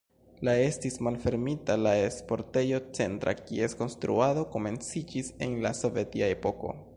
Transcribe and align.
La 0.47 0.53
estis 0.67 0.95
malfermita 1.07 1.75
la 1.81 1.91
sportejo 2.15 2.79
Centra, 3.01 3.35
kies 3.43 3.77
konstruado 3.83 4.47
komenciĝis 4.57 5.31
en 5.49 5.55
la 5.69 5.75
sovetia 5.83 6.33
epoko. 6.39 6.75